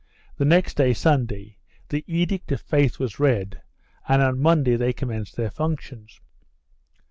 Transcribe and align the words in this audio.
The 0.37 0.45
next 0.45 0.77
day, 0.77 0.93
Sunday, 0.93 1.57
the 1.89 2.03
Edict 2.07 2.51
of 2.51 2.59
Faith 2.59 2.97
was 2.97 3.19
read 3.19 3.61
and 4.09 4.19
on 4.23 4.39
Monday 4.41 4.75
they 4.75 4.93
commenced 4.93 5.35
their 5.35 5.51
functions. 5.51 6.19